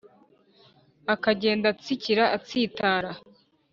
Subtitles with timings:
[1.13, 3.11] akagenda atsikira atsitara